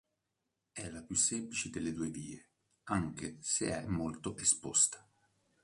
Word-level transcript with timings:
È 0.71 0.89
la 0.89 1.03
più 1.03 1.15
semplice 1.15 1.69
delle 1.69 1.93
due 1.93 2.09
vie, 2.09 2.49
anche 2.85 3.37
se 3.41 3.67
è 3.69 3.85
molto 3.85 4.35
esposta. 4.37 5.07